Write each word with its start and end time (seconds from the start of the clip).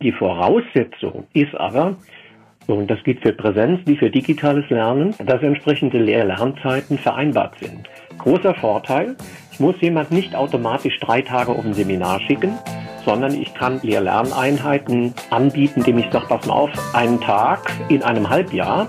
Die 0.00 0.12
Voraussetzung 0.12 1.26
ist 1.32 1.56
aber, 1.56 1.96
und 2.68 2.88
das 2.88 3.02
gilt 3.02 3.20
für 3.20 3.32
Präsenz 3.32 3.80
wie 3.86 3.96
für 3.96 4.10
digitales 4.10 4.68
Lernen, 4.70 5.12
dass 5.26 5.42
entsprechende 5.42 5.98
Lehr-Lernzeiten 5.98 6.98
vereinbart 6.98 7.58
sind. 7.58 7.88
Großer 8.18 8.54
Vorteil, 8.54 9.16
ich 9.50 9.58
muss 9.58 9.74
jemand 9.80 10.12
nicht 10.12 10.36
automatisch 10.36 11.00
drei 11.00 11.22
Tage 11.22 11.50
auf 11.50 11.64
ein 11.64 11.74
Seminar 11.74 12.20
schicken, 12.20 12.52
sondern 13.04 13.34
ich 13.34 13.52
kann 13.54 13.80
Lehr-Lerneinheiten 13.82 15.14
anbieten, 15.30 15.80
indem 15.80 15.98
ich 15.98 16.10
sage, 16.12 16.26
pass 16.28 16.46
mal 16.46 16.54
auf, 16.54 16.94
einen 16.94 17.20
Tag 17.20 17.72
in 17.88 18.04
einem 18.04 18.30
Halbjahr 18.30 18.88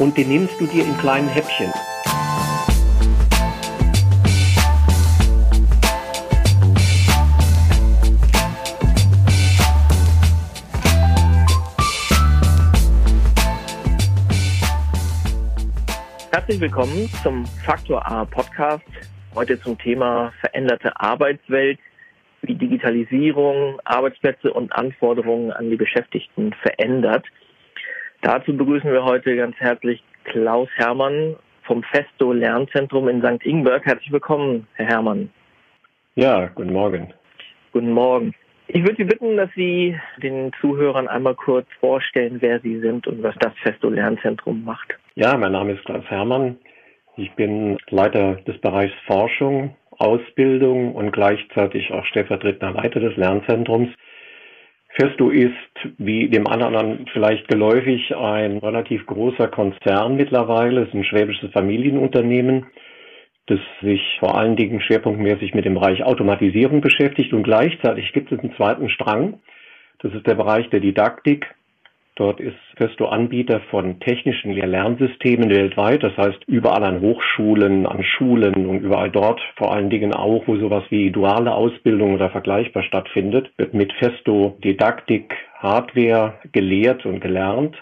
und 0.00 0.16
den 0.16 0.28
nimmst 0.28 0.60
du 0.60 0.66
dir 0.66 0.84
in 0.84 0.98
kleinen 0.98 1.28
Häppchen. 1.28 1.72
Herzlich 16.48 16.72
willkommen 16.72 17.10
zum 17.22 17.44
Faktor 17.44 18.10
A 18.10 18.24
Podcast. 18.24 18.82
Heute 19.34 19.60
zum 19.60 19.76
Thema 19.76 20.32
veränderte 20.40 20.98
Arbeitswelt, 20.98 21.78
wie 22.40 22.54
Digitalisierung 22.54 23.78
Arbeitsplätze 23.84 24.50
und 24.54 24.72
Anforderungen 24.72 25.52
an 25.52 25.68
die 25.68 25.76
Beschäftigten 25.76 26.54
verändert. 26.62 27.26
Dazu 28.22 28.56
begrüßen 28.56 28.90
wir 28.90 29.04
heute 29.04 29.36
ganz 29.36 29.56
herzlich 29.56 30.02
Klaus 30.24 30.70
Hermann 30.76 31.36
vom 31.64 31.82
Festo 31.82 32.32
Lernzentrum 32.32 33.10
in 33.10 33.20
St. 33.20 33.44
Ingbert. 33.44 33.84
Herzlich 33.84 34.10
willkommen, 34.10 34.66
Herr 34.72 34.86
Hermann. 34.86 35.30
Ja, 36.14 36.46
guten 36.46 36.72
Morgen. 36.72 37.12
Guten 37.72 37.92
Morgen. 37.92 38.34
Ich 38.70 38.82
würde 38.82 38.96
Sie 38.98 39.04
bitten, 39.04 39.38
dass 39.38 39.48
Sie 39.56 39.98
den 40.22 40.52
Zuhörern 40.60 41.08
einmal 41.08 41.34
kurz 41.34 41.66
vorstellen, 41.80 42.36
wer 42.40 42.60
Sie 42.60 42.78
sind 42.80 43.06
und 43.06 43.22
was 43.22 43.34
das 43.40 43.52
Festo 43.62 43.88
Lernzentrum 43.88 44.62
macht. 44.62 44.94
Ja, 45.14 45.38
mein 45.38 45.52
Name 45.52 45.72
ist 45.72 45.84
Klaus 45.86 46.04
Hermann. 46.08 46.58
Ich 47.16 47.32
bin 47.32 47.78
Leiter 47.88 48.34
des 48.46 48.58
Bereichs 48.60 48.94
Forschung, 49.06 49.74
Ausbildung 49.92 50.94
und 50.94 51.12
gleichzeitig 51.12 51.90
auch 51.92 52.04
stellvertretender 52.04 52.72
Leiter 52.72 53.00
des 53.00 53.16
Lernzentrums. 53.16 53.88
Festo 54.90 55.30
ist, 55.30 55.54
wie 55.96 56.28
dem 56.28 56.46
anderen 56.46 57.06
vielleicht 57.12 57.48
geläufig, 57.48 58.14
ein 58.14 58.58
relativ 58.58 59.06
großer 59.06 59.48
Konzern 59.48 60.16
mittlerweile. 60.16 60.82
Es 60.82 60.88
ist 60.88 60.94
ein 60.94 61.04
schwäbisches 61.04 61.50
Familienunternehmen 61.52 62.66
das 63.48 63.60
sich 63.80 64.00
vor 64.20 64.36
allen 64.36 64.56
Dingen 64.56 64.80
schwerpunktmäßig 64.80 65.54
mit 65.54 65.64
dem 65.64 65.74
Bereich 65.74 66.04
Automatisierung 66.04 66.80
beschäftigt 66.80 67.32
und 67.32 67.42
gleichzeitig 67.42 68.12
gibt 68.12 68.30
es 68.30 68.38
einen 68.38 68.54
zweiten 68.54 68.88
Strang. 68.90 69.40
Das 70.00 70.12
ist 70.12 70.26
der 70.26 70.34
Bereich 70.34 70.68
der 70.70 70.80
Didaktik. 70.80 71.46
Dort 72.18 72.40
ist 72.40 72.56
Festo 72.76 73.06
Anbieter 73.06 73.60
von 73.70 74.00
technischen 74.00 74.52
Lernsystemen 74.52 75.50
weltweit. 75.50 76.02
Das 76.02 76.16
heißt, 76.16 76.48
überall 76.48 76.82
an 76.82 77.00
Hochschulen, 77.00 77.86
an 77.86 78.02
Schulen 78.02 78.66
und 78.66 78.80
überall 78.80 79.10
dort, 79.10 79.40
vor 79.56 79.72
allen 79.72 79.88
Dingen 79.88 80.12
auch, 80.12 80.42
wo 80.48 80.56
sowas 80.56 80.82
wie 80.90 81.12
duale 81.12 81.52
Ausbildung 81.54 82.14
oder 82.14 82.28
vergleichbar 82.30 82.82
stattfindet, 82.82 83.52
wird 83.56 83.72
mit 83.72 83.92
Festo 83.94 84.58
Didaktik, 84.64 85.32
Hardware 85.58 86.34
gelehrt 86.50 87.06
und 87.06 87.20
gelernt. 87.20 87.76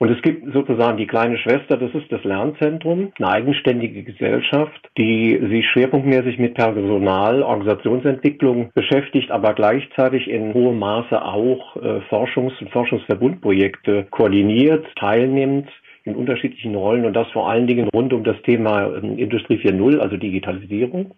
Und 0.00 0.10
es 0.10 0.22
gibt 0.22 0.52
sozusagen 0.52 0.96
die 0.96 1.08
kleine 1.08 1.38
Schwester, 1.38 1.76
das 1.76 1.92
ist 1.92 2.10
das 2.12 2.22
Lernzentrum, 2.22 3.12
eine 3.18 3.28
eigenständige 3.28 4.04
Gesellschaft, 4.04 4.88
die 4.96 5.36
sich 5.50 5.66
schwerpunktmäßig 5.70 6.38
mit 6.38 6.54
Personal, 6.54 7.42
Organisationsentwicklung 7.42 8.70
beschäftigt, 8.74 9.32
aber 9.32 9.54
gleichzeitig 9.54 10.28
in 10.28 10.54
hohem 10.54 10.78
Maße 10.78 11.20
auch 11.20 11.76
äh, 11.76 12.00
Forschungs- 12.10 12.60
und 12.60 12.70
Forschungsverbundprojekte 12.70 14.06
koordiniert, 14.10 14.86
teilnimmt 14.94 15.68
in 16.04 16.14
unterschiedlichen 16.14 16.76
Rollen 16.76 17.04
und 17.04 17.14
das 17.14 17.28
vor 17.32 17.50
allen 17.50 17.66
Dingen 17.66 17.88
rund 17.88 18.12
um 18.12 18.22
das 18.22 18.40
Thema 18.42 18.86
äh, 18.86 19.20
Industrie 19.20 19.56
4.0, 19.56 19.98
also 19.98 20.16
Digitalisierung 20.16 21.14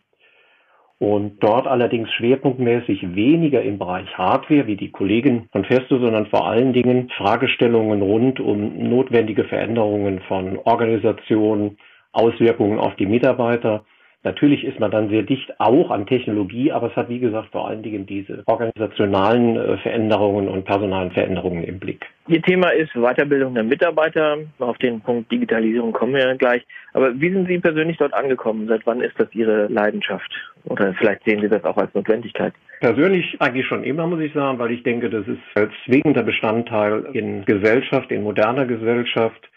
und 1.00 1.42
dort 1.42 1.66
allerdings 1.66 2.10
schwerpunktmäßig 2.12 3.14
weniger 3.14 3.62
im 3.62 3.78
Bereich 3.78 4.06
Hardware 4.18 4.66
wie 4.66 4.76
die 4.76 4.90
Kollegen 4.90 5.48
von 5.50 5.64
Festo, 5.64 5.98
sondern 5.98 6.26
vor 6.26 6.46
allen 6.46 6.74
Dingen 6.74 7.08
Fragestellungen 7.16 8.02
rund 8.02 8.38
um 8.38 8.90
notwendige 8.90 9.44
Veränderungen 9.44 10.20
von 10.28 10.58
Organisation, 10.58 11.78
Auswirkungen 12.12 12.78
auf 12.78 12.94
die 12.96 13.06
Mitarbeiter 13.06 13.84
Natürlich 14.22 14.64
ist 14.64 14.78
man 14.78 14.90
dann 14.90 15.08
sehr 15.08 15.22
dicht 15.22 15.58
auch 15.58 15.90
an 15.90 16.06
Technologie, 16.06 16.70
aber 16.72 16.88
es 16.88 16.96
hat, 16.96 17.08
wie 17.08 17.20
gesagt, 17.20 17.48
vor 17.52 17.66
allen 17.66 17.82
Dingen 17.82 18.04
diese 18.04 18.42
organisationalen 18.46 19.56
äh, 19.56 19.78
Veränderungen 19.78 20.46
und 20.46 20.66
personalen 20.66 21.10
Veränderungen 21.10 21.64
im 21.64 21.78
Blick. 21.78 22.04
Ihr 22.28 22.42
Thema 22.42 22.68
ist 22.68 22.92
Weiterbildung 22.92 23.54
der 23.54 23.64
Mitarbeiter. 23.64 24.36
Auf 24.58 24.76
den 24.76 25.00
Punkt 25.00 25.32
Digitalisierung 25.32 25.92
kommen 25.92 26.14
wir 26.14 26.34
gleich. 26.36 26.62
Aber 26.92 27.18
wie 27.18 27.32
sind 27.32 27.48
Sie 27.48 27.58
persönlich 27.58 27.96
dort 27.96 28.12
angekommen? 28.12 28.68
Seit 28.68 28.84
wann 28.84 29.00
ist 29.00 29.18
das 29.18 29.28
Ihre 29.32 29.68
Leidenschaft? 29.68 30.30
Oder 30.64 30.92
vielleicht 30.94 31.24
sehen 31.24 31.40
Sie 31.40 31.48
das 31.48 31.64
auch 31.64 31.78
als 31.78 31.94
Notwendigkeit? 31.94 32.52
Persönlich 32.80 33.36
eigentlich 33.40 33.66
schon 33.66 33.84
immer, 33.84 34.06
muss 34.06 34.20
ich 34.20 34.34
sagen, 34.34 34.58
weil 34.58 34.70
ich 34.70 34.82
denke, 34.82 35.08
das 35.08 35.26
ist 35.26 35.40
als 35.54 35.72
zwingender 35.86 36.22
Bestandteil 36.22 37.06
in 37.14 37.46
Gesellschaft, 37.46 38.10
in 38.10 38.22
moderner 38.22 38.66
Gesellschaft 38.66 39.49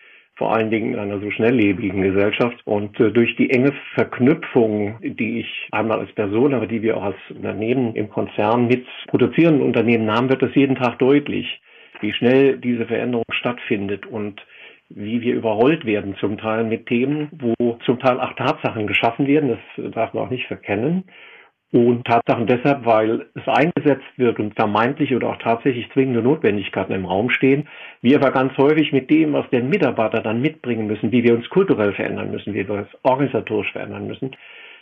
vor 0.44 0.54
allen 0.54 0.72
Dingen 0.72 0.96
in 0.96 1.00
einer 1.00 1.22
so 1.22 1.32
schnelllebigen 1.32 2.02
Gesellschaft. 2.02 2.58
Und 2.66 3.00
äh, 3.00 3.12
durch 3.12 3.34
die 3.38 3.50
enge 3.50 3.72
Verknüpfung, 3.94 4.98
die 5.02 5.40
ich 5.40 5.70
einmal 5.72 6.00
als 6.00 6.12
Person, 6.12 6.54
aber 6.54 6.68
die 6.68 6.82
wir 6.82 6.98
auch 6.98 7.04
als 7.04 7.16
Unternehmen 7.30 7.96
im 7.96 8.10
Konzern 8.10 8.68
mit 8.68 8.86
produzierenden 9.08 9.64
Unternehmen 9.64 10.12
haben, 10.12 10.28
wird 10.28 10.44
es 10.44 10.54
jeden 10.54 10.76
Tag 10.76 11.00
deutlich, 11.00 11.62
wie 12.02 12.12
schnell 12.12 12.58
diese 12.58 12.86
Veränderung 12.86 13.24
stattfindet 13.32 14.06
und 14.06 14.46
wie 14.90 15.22
wir 15.22 15.34
überrollt 15.34 15.86
werden, 15.86 16.18
zum 16.20 16.38
Teil 16.38 16.66
mit 16.66 16.88
Themen, 16.88 17.30
wo 17.32 17.78
zum 17.86 18.00
Teil 18.00 18.20
auch 18.20 18.34
Tatsachen 18.34 18.86
geschaffen 18.86 19.28
werden, 19.28 19.58
das 19.78 19.92
darf 19.94 20.14
man 20.14 20.26
auch 20.26 20.30
nicht 20.30 20.48
verkennen. 20.48 21.06
Und 21.74 22.06
Tatsachen 22.06 22.46
deshalb, 22.46 22.86
weil 22.86 23.26
es 23.34 23.48
eingesetzt 23.48 24.06
wird 24.16 24.40
und 24.40 24.54
vermeintlich 24.54 25.16
oder 25.16 25.30
auch 25.30 25.38
tatsächlich 25.38 25.92
zwingende 25.92 26.22
Notwendigkeiten 26.22 26.94
im 26.94 27.06
Raum 27.06 27.32
stehen. 27.32 27.68
Wir 28.00 28.18
aber 28.18 28.30
ganz 28.30 28.56
häufig 28.60 28.94
mit 28.94 29.10
dem, 29.10 29.34
was 29.34 29.50
der 29.50 29.64
Mitarbeiter 29.64 30.22
dann 30.22 30.40
mitbringen 30.40 30.86
müssen, 30.86 31.12
wie 31.12 31.24
wir 31.24 31.34
uns 31.34 31.50
kulturell 31.50 31.94
verändern 31.94 32.30
müssen, 32.30 32.54
wie 32.54 32.68
wir 32.68 32.76
uns 32.76 32.90
organisatorisch 33.02 33.72
verändern 33.72 34.06
müssen, 34.06 34.36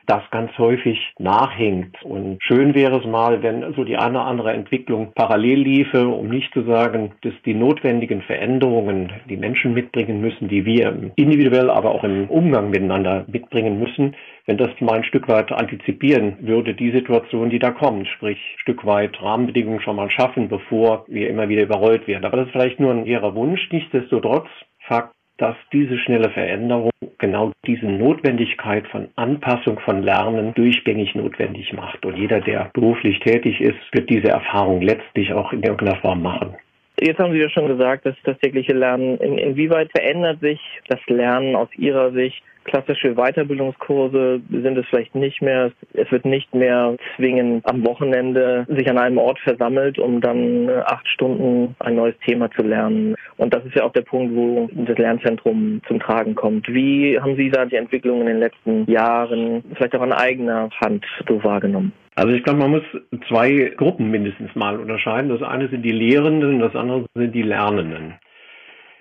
das 0.07 0.23
ganz 0.31 0.51
häufig 0.57 1.13
nachhängt. 1.19 2.01
Und 2.03 2.37
schön 2.41 2.73
wäre 2.73 2.99
es 2.99 3.05
mal, 3.05 3.43
wenn 3.43 3.73
so 3.73 3.83
die 3.83 3.97
eine 3.97 4.19
oder 4.19 4.25
andere 4.25 4.53
Entwicklung 4.53 5.13
parallel 5.13 5.59
liefe, 5.59 6.07
um 6.07 6.29
nicht 6.29 6.53
zu 6.53 6.63
sagen, 6.63 7.13
dass 7.21 7.33
die 7.45 7.53
notwendigen 7.53 8.21
Veränderungen, 8.21 9.11
die 9.29 9.37
Menschen 9.37 9.73
mitbringen 9.73 10.21
müssen, 10.21 10.47
die 10.47 10.65
wir 10.65 11.11
individuell, 11.15 11.69
aber 11.69 11.91
auch 11.91 12.03
im 12.03 12.29
Umgang 12.29 12.69
miteinander 12.69 13.25
mitbringen 13.27 13.79
müssen, 13.79 14.15
wenn 14.45 14.57
das 14.57 14.69
mal 14.79 14.97
ein 14.97 15.03
Stück 15.03 15.27
weit 15.27 15.51
antizipieren 15.51 16.37
würde, 16.41 16.73
die 16.73 16.91
Situation, 16.91 17.49
die 17.49 17.59
da 17.59 17.71
kommt, 17.71 18.07
sprich 18.07 18.37
ein 18.37 18.59
Stück 18.59 18.85
weit 18.85 19.21
Rahmenbedingungen 19.21 19.81
schon 19.81 19.95
mal 19.95 20.09
schaffen, 20.09 20.49
bevor 20.49 21.05
wir 21.07 21.29
immer 21.29 21.49
wieder 21.49 21.63
überrollt 21.63 22.07
werden. 22.07 22.25
Aber 22.25 22.37
das 22.37 22.47
ist 22.47 22.53
vielleicht 22.53 22.79
nur 22.79 22.91
ein 22.91 23.05
ihrer 23.05 23.35
Wunsch. 23.35 23.69
Nichtsdestotrotz, 23.71 24.47
Fakt, 24.87 25.13
dass 25.37 25.55
diese 25.71 25.97
schnelle 25.99 26.29
Veränderung 26.29 26.90
genau 27.21 27.51
diese 27.65 27.85
Notwendigkeit 27.85 28.85
von 28.87 29.07
Anpassung 29.15 29.79
von 29.79 30.03
Lernen 30.03 30.53
durchgängig 30.55 31.15
notwendig 31.15 31.71
macht. 31.71 32.05
Und 32.05 32.17
jeder, 32.17 32.41
der 32.41 32.69
beruflich 32.73 33.19
tätig 33.21 33.61
ist, 33.61 33.79
wird 33.93 34.09
diese 34.09 34.27
Erfahrung 34.27 34.81
letztlich 34.81 35.31
auch 35.31 35.53
in 35.53 35.63
irgendeiner 35.63 35.95
Form 36.01 36.21
machen. 36.21 36.55
Jetzt 36.99 37.19
haben 37.19 37.31
Sie 37.31 37.39
ja 37.39 37.49
schon 37.49 37.67
gesagt, 37.67 38.05
dass 38.05 38.15
das 38.25 38.37
tägliche 38.39 38.73
Lernen, 38.73 39.17
in, 39.17 39.37
inwieweit 39.37 39.89
verändert 39.91 40.39
sich 40.41 40.59
das 40.87 40.99
Lernen 41.07 41.55
aus 41.55 41.69
Ihrer 41.77 42.11
Sicht 42.11 42.43
klassische 42.63 43.15
Weiterbildungskurse 43.15 44.41
sind 44.49 44.77
es 44.77 44.85
vielleicht 44.87 45.15
nicht 45.15 45.41
mehr. 45.41 45.71
Es 45.93 46.11
wird 46.11 46.25
nicht 46.25 46.53
mehr 46.53 46.95
zwingend 47.15 47.67
am 47.67 47.85
Wochenende 47.85 48.65
sich 48.69 48.89
an 48.89 48.97
einem 48.97 49.17
Ort 49.17 49.39
versammelt, 49.39 49.99
um 49.99 50.21
dann 50.21 50.69
äh, 50.69 50.81
acht 50.85 51.07
Stunden 51.07 51.75
ein 51.79 51.95
neues 51.95 52.15
Thema 52.25 52.49
zu 52.51 52.63
lernen. 52.63 53.15
Und 53.37 53.53
das 53.53 53.65
ist 53.65 53.75
ja 53.75 53.83
auch 53.83 53.93
der 53.93 54.01
Punkt, 54.01 54.35
wo 54.35 54.69
das 54.73 54.97
Lernzentrum 54.97 55.81
zum 55.87 55.99
Tragen 55.99 56.35
kommt. 56.35 56.67
Wie 56.67 57.19
haben 57.19 57.35
Sie 57.35 57.49
da 57.49 57.65
die 57.65 57.75
Entwicklung 57.75 58.21
in 58.21 58.27
den 58.27 58.39
letzten 58.39 58.89
Jahren 58.89 59.63
vielleicht 59.75 59.95
auch 59.95 60.01
an 60.01 60.13
eigener 60.13 60.69
Hand 60.83 61.05
so 61.27 61.43
wahrgenommen? 61.43 61.93
Also 62.15 62.33
ich 62.33 62.43
glaube, 62.43 62.59
man 62.59 62.71
muss 62.71 62.83
zwei 63.29 63.73
Gruppen 63.77 64.11
mindestens 64.11 64.53
mal 64.55 64.79
unterscheiden. 64.79 65.29
Das 65.29 65.41
eine 65.41 65.69
sind 65.69 65.83
die 65.83 65.91
Lehrenden, 65.91 66.59
das 66.59 66.75
andere 66.75 67.05
sind 67.15 67.33
die 67.33 67.41
Lernenden. 67.41 68.15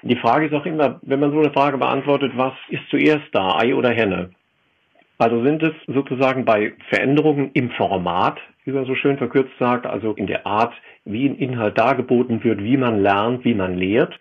Die 0.02 0.16
Frage 0.16 0.46
ist 0.46 0.54
auch 0.54 0.64
immer, 0.66 1.00
wenn 1.02 1.20
man 1.20 1.32
so 1.32 1.38
eine 1.38 1.52
Frage 1.52 1.78
beantwortet, 1.78 2.32
was 2.34 2.54
ist 2.68 2.88
zuerst 2.90 3.28
da, 3.32 3.58
Ei 3.58 3.74
oder 3.74 3.90
Henne? 3.90 4.30
Also 5.18 5.44
sind 5.44 5.62
es 5.62 5.74
sozusagen 5.86 6.44
bei 6.46 6.72
Veränderungen 6.88 7.50
im 7.52 7.70
Format, 7.70 8.38
wie 8.64 8.72
man 8.72 8.86
so 8.86 8.94
schön 8.94 9.18
verkürzt 9.18 9.52
sagt, 9.58 9.86
also 9.86 10.12
in 10.12 10.26
der 10.26 10.46
Art, 10.46 10.72
wie 11.04 11.28
ein 11.28 11.36
Inhalt 11.36 11.78
dargeboten 11.78 12.42
wird, 12.42 12.62
wie 12.62 12.78
man 12.78 13.02
lernt, 13.02 13.44
wie 13.44 13.54
man 13.54 13.76
lehrt, 13.76 14.18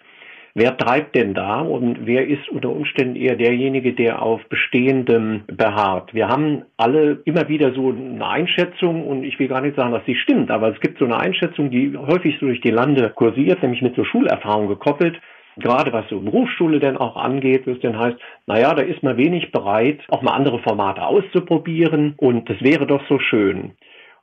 Wer 0.55 0.75
treibt 0.77 1.15
denn 1.15 1.33
da 1.33 1.61
und 1.61 2.05
wer 2.05 2.27
ist 2.27 2.49
unter 2.49 2.69
Umständen 2.69 3.15
eher 3.15 3.35
derjenige, 3.35 3.93
der 3.93 4.21
auf 4.21 4.43
Bestehendem 4.49 5.43
beharrt? 5.47 6.13
Wir 6.13 6.27
haben 6.27 6.63
alle 6.75 7.21
immer 7.25 7.47
wieder 7.47 7.71
so 7.73 7.91
eine 7.91 8.27
Einschätzung 8.27 9.07
und 9.07 9.23
ich 9.23 9.39
will 9.39 9.47
gar 9.47 9.61
nicht 9.61 9.75
sagen, 9.75 9.93
dass 9.93 10.05
sie 10.05 10.15
stimmt, 10.15 10.49
aber 10.49 10.73
es 10.73 10.79
gibt 10.79 10.97
so 10.97 11.05
eine 11.05 11.17
Einschätzung, 11.17 11.69
die 11.69 11.95
häufig 11.95 12.37
so 12.39 12.47
durch 12.47 12.61
die 12.61 12.71
Lande 12.71 13.09
kursiert, 13.11 13.61
nämlich 13.61 13.81
mit 13.81 13.95
so 13.95 14.03
Schulerfahrung 14.03 14.67
gekoppelt 14.67 15.21
gerade 15.59 15.93
was 15.93 16.07
so 16.09 16.19
Berufsschule 16.19 16.79
denn 16.79 16.97
auch 16.97 17.15
angeht, 17.15 17.67
wo 17.67 17.71
es 17.71 17.79
denn 17.79 17.97
heißt, 17.97 18.17
naja, 18.47 18.73
da 18.73 18.81
ist 18.81 19.03
man 19.03 19.17
wenig 19.17 19.51
bereit, 19.51 19.99
auch 20.09 20.21
mal 20.21 20.33
andere 20.33 20.59
Formate 20.59 21.03
auszuprobieren 21.03 22.13
und 22.17 22.49
das 22.49 22.61
wäre 22.61 22.87
doch 22.87 23.01
so 23.07 23.19
schön. 23.19 23.73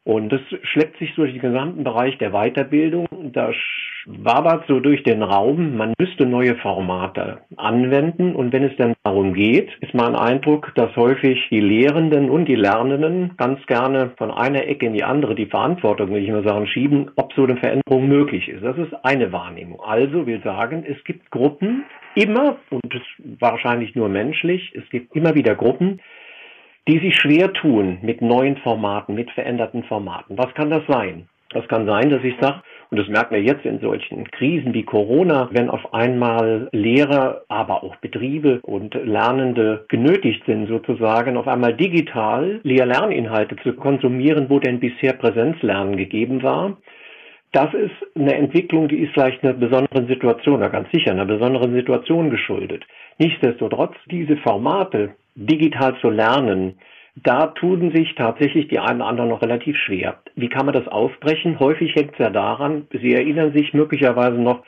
Und 0.05 0.31
das 0.31 0.41
schleppt 0.63 0.99
sich 0.99 1.15
durch 1.17 1.33
den 1.33 1.43
gesamten 1.43 1.83
Bereich 1.83 2.17
der 2.19 2.31
Weiterbildung. 2.31 3.09
Da 3.33 3.53
wabert 4.07 4.65
so 4.69 4.81
durch 4.81 5.03
den 5.03 5.23
Raum, 5.23 5.77
man 5.77 5.93
müsste 5.99 6.27
neue 6.27 6.55
Formate 6.57 7.39
anwenden. 7.57 8.35
Und 8.35 8.53
wenn 8.53 8.65
es 8.65 8.77
dann 8.77 8.95
darum 9.03 9.35
geht, 9.35 9.69
ist 9.81 9.95
mein 9.95 10.15
Eindruck, 10.15 10.73
dass 10.77 10.95
häufig 10.97 11.39
die 11.51 11.61
Lehrenden 11.61 12.31
und 12.31 12.47
die 12.47 12.55
Lernenden 12.55 13.37
ganz 13.37 13.65
gerne 13.67 14.13
von 14.17 14.31
einer 14.31 14.67
Ecke 14.67 14.87
in 14.87 14.95
die 14.95 15.05
andere 15.05 15.35
die 15.35 15.47
Verantwortung, 15.47 16.11
will 16.11 16.23
ich 16.23 16.31
mal 16.31 16.47
sagen, 16.47 16.67
schieben, 16.67 17.11
ob 17.17 17.33
so 17.35 17.45
eine 17.45 17.57
Veränderung 17.57 18.09
möglich 18.09 18.49
ist. 18.49 18.65
Das 18.65 18.79
ist 18.79 18.95
eine 19.05 19.33
Wahrnehmung. 19.33 19.81
Also 19.81 20.27
will 20.27 20.41
sagen, 20.43 20.85
es 20.89 21.03
gibt 21.05 21.31
Gruppen, 21.31 21.85
immer, 22.15 22.57
und 22.71 22.95
das 22.95 23.03
wahrscheinlich 23.41 23.95
nur 23.95 24.09
menschlich, 24.09 24.73
es 24.75 24.89
gibt 24.91 25.15
immer 25.15 25.35
wieder 25.35 25.55
Gruppen, 25.55 26.01
die 26.89 26.99
sich 27.01 27.17
schwer 27.17 27.53
tun 27.53 27.99
mit 28.03 28.23
neuen 28.23 28.57
Formaten, 28.59 29.15
mit 29.15 29.31
veränderten 29.33 29.83
Formaten. 29.85 30.39
Was 30.39 30.55
kann 30.55 30.71
das 30.71 30.83
sein? 30.87 31.29
Das 31.51 31.67
kann 31.69 31.87
sein, 31.87 32.11
dass 32.11 32.23
ich 32.23 32.35
sage, 32.41 32.63
und 32.91 32.99
das 32.99 33.09
merken 33.09 33.35
wir 33.35 33.43
jetzt 33.43 33.65
in 33.65 33.81
solchen 33.81 34.31
Krisen 34.31 34.73
wie 34.73 34.85
Corona, 34.85 35.49
wenn 35.53 35.71
auf 35.71 35.93
einmal 35.93 36.69
Lehrer, 36.73 37.43
aber 37.49 37.83
auch 37.83 37.97
Betriebe 37.97 38.61
und 38.63 38.95
Lernende 38.95 39.85
genötigt 39.89 40.45
sind, 40.47 40.69
sozusagen 40.69 41.37
auf 41.37 41.49
einmal 41.49 41.75
digital 41.75 42.61
Lehr-Lerninhalte 42.63 43.57
zu 43.63 43.73
konsumieren, 43.75 44.49
wo 44.49 44.61
denn 44.61 44.79
bisher 44.79 45.15
Präsenzlernen 45.15 45.97
gegeben 45.97 46.43
war. 46.43 46.77
Das 47.53 47.73
ist 47.75 47.95
eine 48.15 48.35
Entwicklung, 48.35 48.89
die 48.89 48.99
ist 48.99 49.15
vielleicht 49.15 49.43
einer 49.43 49.55
besonderen 49.55 50.07
Situation, 50.07 50.57
oder 50.57 50.71
ganz 50.71 50.91
sicher 50.93 51.13
einer 51.13 51.25
besonderen 51.25 51.75
Situation 51.75 52.31
geschuldet. 52.31 52.85
Nichtsdestotrotz, 53.19 53.95
diese 54.11 54.37
Formate, 54.39 55.15
digital 55.35 55.97
zu 56.01 56.11
lernen, 56.11 56.79
da 57.23 57.47
tun 57.49 57.91
sich 57.93 58.15
tatsächlich 58.15 58.69
die 58.69 58.79
einen 58.79 59.01
oder 59.01 59.09
anderen 59.09 59.31
noch 59.31 59.43
relativ 59.43 59.77
schwer. 59.77 60.19
Wie 60.35 60.49
kann 60.49 60.67
man 60.67 60.75
das 60.75 60.87
aufbrechen? 60.87 61.59
Häufig 61.59 61.95
hängt 61.95 62.13
es 62.13 62.19
ja 62.19 62.31
daran, 62.31 62.87
Sie 62.93 63.15
erinnern 63.15 63.53
sich 63.53 63.73
möglicherweise 63.73 64.37
noch, 64.37 64.63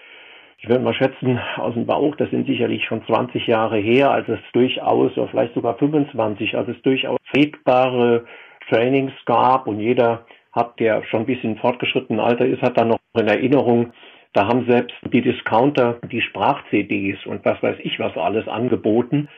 ich 0.58 0.68
würde 0.68 0.82
mal 0.82 0.94
schätzen, 0.94 1.38
aus 1.56 1.74
dem 1.74 1.86
Bauch, 1.86 2.16
das 2.16 2.30
sind 2.30 2.46
sicherlich 2.46 2.84
schon 2.84 3.04
20 3.04 3.46
Jahre 3.46 3.78
her, 3.78 4.10
als 4.10 4.28
es 4.28 4.40
durchaus, 4.52 5.16
oder 5.16 5.28
vielleicht 5.28 5.54
sogar 5.54 5.76
25, 5.76 6.56
als 6.56 6.68
es 6.68 6.82
durchaus 6.82 7.18
regbare 7.34 8.24
Trainings 8.68 9.12
gab 9.24 9.66
und 9.66 9.78
jeder 9.78 10.26
hat, 10.52 10.80
der 10.80 11.04
schon 11.04 11.20
ein 11.20 11.26
bisschen 11.26 11.58
fortgeschrittenen 11.58 12.20
Alter 12.20 12.46
ist, 12.46 12.62
hat 12.62 12.78
dann 12.78 12.88
noch 12.88 12.98
in 13.14 13.28
Erinnerung, 13.28 13.92
da 14.32 14.46
haben 14.46 14.66
selbst 14.66 14.94
die 15.12 15.22
Discounter 15.22 15.98
die 16.10 16.20
Sprach-CDs 16.20 17.24
und 17.26 17.44
was 17.44 17.62
weiß 17.62 17.76
ich 17.82 17.98
was 17.98 18.16
alles 18.16 18.46
angeboten. 18.48 19.28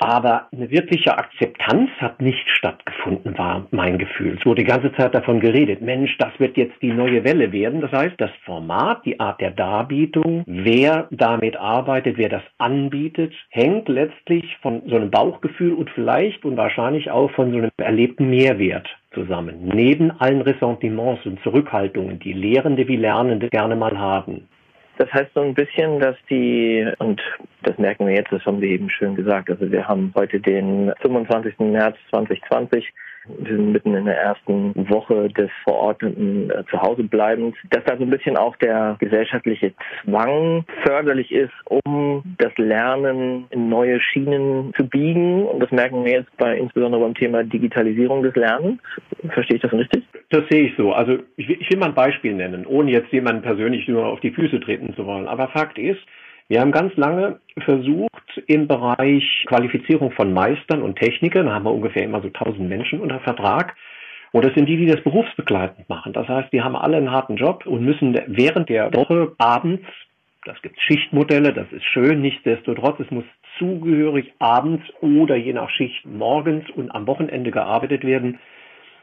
Aber 0.00 0.48
eine 0.52 0.70
wirkliche 0.70 1.16
Akzeptanz 1.16 1.90
hat 1.98 2.20
nicht 2.20 2.48
stattgefunden, 2.50 3.36
war 3.38 3.66
mein 3.70 3.98
Gefühl. 3.98 4.36
Es 4.38 4.46
wurde 4.46 4.62
die 4.62 4.68
ganze 4.68 4.92
Zeit 4.94 5.14
davon 5.14 5.40
geredet, 5.40 5.80
Mensch, 5.80 6.16
das 6.18 6.38
wird 6.38 6.56
jetzt 6.56 6.80
die 6.82 6.92
neue 6.92 7.24
Welle 7.24 7.52
werden. 7.52 7.80
Das 7.80 7.92
heißt, 7.92 8.14
das 8.18 8.30
Format, 8.44 9.04
die 9.04 9.18
Art 9.20 9.40
der 9.40 9.50
Darbietung, 9.50 10.44
wer 10.46 11.08
damit 11.10 11.56
arbeitet, 11.56 12.18
wer 12.18 12.28
das 12.28 12.42
anbietet, 12.58 13.32
hängt 13.50 13.88
letztlich 13.88 14.56
von 14.62 14.82
so 14.86 14.96
einem 14.96 15.10
Bauchgefühl 15.10 15.72
und 15.74 15.90
vielleicht 15.90 16.44
und 16.44 16.56
wahrscheinlich 16.56 17.10
auch 17.10 17.30
von 17.32 17.52
so 17.52 17.58
einem 17.58 17.70
erlebten 17.78 18.28
Mehrwert 18.30 18.88
zusammen. 19.12 19.70
Neben 19.74 20.10
allen 20.10 20.42
Ressentiments 20.42 21.24
und 21.24 21.40
Zurückhaltungen, 21.42 22.18
die 22.18 22.32
Lehrende 22.32 22.86
wie 22.86 22.96
Lernende 22.96 23.48
gerne 23.48 23.76
mal 23.76 23.98
haben. 23.98 24.48
Das 24.98 25.12
heißt 25.12 25.32
so 25.34 25.40
ein 25.40 25.54
bisschen, 25.54 26.00
dass 26.00 26.16
die, 26.30 26.90
und 26.98 27.20
das 27.62 27.76
merken 27.78 28.06
wir 28.06 28.14
jetzt, 28.14 28.32
das 28.32 28.44
haben 28.46 28.60
wir 28.60 28.68
eben 28.68 28.88
schön 28.88 29.14
gesagt, 29.14 29.50
also 29.50 29.70
wir 29.70 29.86
haben 29.86 30.12
heute 30.14 30.40
den 30.40 30.92
25. 31.02 31.58
März 31.58 31.96
2020 32.10 32.92
wir 33.28 33.56
sind 33.56 33.72
mitten 33.72 33.94
in 33.94 34.04
der 34.04 34.18
ersten 34.18 34.74
Woche 34.90 35.28
des 35.28 35.50
verordneten 35.64 36.50
äh, 36.50 36.64
Zuhausebleibens, 36.70 37.54
dass 37.70 37.84
da 37.84 37.96
so 37.96 38.04
ein 38.04 38.10
bisschen 38.10 38.36
auch 38.36 38.56
der 38.56 38.96
gesellschaftliche 39.00 39.72
Zwang 40.04 40.64
förderlich 40.84 41.32
ist, 41.32 41.52
um 41.64 42.22
das 42.38 42.56
Lernen 42.56 43.46
in 43.50 43.68
neue 43.68 44.00
Schienen 44.00 44.72
zu 44.76 44.88
biegen. 44.88 45.44
Und 45.46 45.60
das 45.60 45.70
merken 45.70 46.04
wir 46.04 46.12
jetzt 46.12 46.36
bei 46.36 46.56
insbesondere 46.56 47.00
beim 47.00 47.14
Thema 47.14 47.44
Digitalisierung 47.44 48.22
des 48.22 48.34
Lernens. 48.34 48.80
Verstehe 49.30 49.56
ich 49.56 49.62
das 49.62 49.72
richtig? 49.72 50.04
Das 50.30 50.42
sehe 50.48 50.66
ich 50.68 50.76
so. 50.76 50.92
Also 50.92 51.18
ich 51.36 51.48
will, 51.48 51.58
ich 51.60 51.70
will 51.70 51.78
mal 51.78 51.88
ein 51.88 51.94
Beispiel 51.94 52.34
nennen, 52.34 52.66
ohne 52.66 52.90
jetzt 52.90 53.12
jemanden 53.12 53.42
persönlich 53.42 53.88
nur 53.88 54.06
auf 54.06 54.20
die 54.20 54.30
Füße 54.30 54.60
treten 54.60 54.94
zu 54.94 55.06
wollen. 55.06 55.28
Aber 55.28 55.48
Fakt 55.48 55.78
ist, 55.78 56.00
wir 56.48 56.60
haben 56.60 56.72
ganz 56.72 56.94
lange 56.96 57.40
versucht, 57.58 58.42
im 58.46 58.68
Bereich 58.68 59.24
Qualifizierung 59.46 60.12
von 60.12 60.32
Meistern 60.32 60.82
und 60.82 60.98
Technikern, 60.98 61.46
da 61.46 61.54
haben 61.54 61.64
wir 61.64 61.72
ungefähr 61.72 62.04
immer 62.04 62.20
so 62.20 62.28
1000 62.28 62.68
Menschen 62.68 63.00
unter 63.00 63.20
Vertrag. 63.20 63.74
Und 64.32 64.44
das 64.44 64.54
sind 64.54 64.66
die, 64.66 64.76
die 64.76 64.86
das 64.86 65.02
berufsbegleitend 65.02 65.88
machen. 65.88 66.12
Das 66.12 66.28
heißt, 66.28 66.52
die 66.52 66.62
haben 66.62 66.76
alle 66.76 66.98
einen 66.98 67.10
harten 67.10 67.36
Job 67.36 67.64
und 67.66 67.84
müssen 67.84 68.20
während 68.26 68.68
der 68.68 68.92
Woche 68.92 69.32
abends, 69.38 69.86
das 70.44 70.60
gibt 70.62 70.80
Schichtmodelle, 70.80 71.52
das 71.52 71.72
ist 71.72 71.84
schön, 71.84 72.20
nichtsdestotrotz, 72.20 73.00
es 73.00 73.10
muss 73.10 73.24
zugehörig 73.58 74.32
abends 74.38 74.84
oder 75.00 75.36
je 75.36 75.52
nach 75.52 75.70
Schicht 75.70 76.04
morgens 76.04 76.68
und 76.70 76.94
am 76.94 77.06
Wochenende 77.06 77.50
gearbeitet 77.50 78.04
werden. 78.04 78.38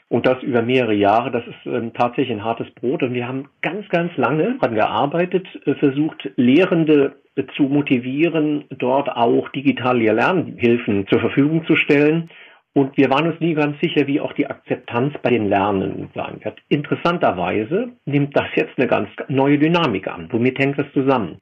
Und 0.08 0.28
das 0.28 0.42
über 0.44 0.62
mehrere 0.62 0.94
Jahre, 0.94 1.32
das 1.32 1.46
ist 1.48 1.66
ähm, 1.66 1.92
tatsächlich 1.94 2.38
ein 2.38 2.44
hartes 2.44 2.70
Brot. 2.76 3.02
Und 3.02 3.16
wir 3.16 3.28
haben 3.28 3.50
ganz, 3.62 3.90
ganz 3.90 4.16
lange 4.16 4.58
daran 4.60 4.76
gearbeitet, 4.76 5.48
äh, 5.66 5.74
versucht, 5.76 6.30
Lehrende 6.36 7.16
zu 7.56 7.64
motivieren, 7.64 8.66
dort 8.70 9.10
auch 9.10 9.50
digitale 9.50 10.12
Lernhilfen 10.12 11.08
zur 11.08 11.20
Verfügung 11.20 11.66
zu 11.66 11.76
stellen. 11.76 12.30
Und 12.74 12.98
wir 12.98 13.10
waren 13.12 13.28
uns 13.28 13.40
nie 13.40 13.54
ganz 13.54 13.80
sicher, 13.82 14.08
wie 14.08 14.20
auch 14.20 14.34
die 14.34 14.48
Akzeptanz 14.48 15.14
bei 15.22 15.30
den 15.30 15.48
Lernenden 15.48 16.10
sein 16.16 16.40
wird. 16.44 16.60
Interessanterweise 16.70 17.92
nimmt 18.06 18.36
das 18.36 18.48
jetzt 18.56 18.78
eine 18.78 18.88
ganz 18.88 19.10
neue 19.28 19.60
Dynamik 19.60 20.08
an. 20.08 20.28
Womit 20.32 20.58
hängt 20.58 20.80
das 20.80 20.92
zusammen? 20.94 21.38